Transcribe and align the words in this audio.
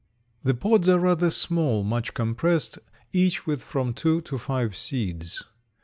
The 0.43 0.55
pods 0.55 0.89
are 0.89 0.97
rather 0.97 1.29
small, 1.29 1.83
much 1.83 2.15
compressed, 2.15 2.79
each 3.13 3.45
with 3.45 3.63
from 3.63 3.93
two 3.93 4.21
to 4.21 4.39
five 4.39 4.75
seeds. 4.75 5.43